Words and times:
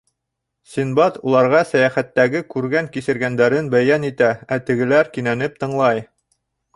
Синдбад 0.75 1.17
уларға 1.31 1.59
сәйәхәттәге 1.71 2.41
күргән-кисергәндәрен 2.53 3.69
бәйән 3.75 4.07
итә, 4.09 4.31
ә 4.57 4.59
тегеләр 4.71 5.13
кинәнеп 5.19 5.61
тыңлай. 5.65 6.03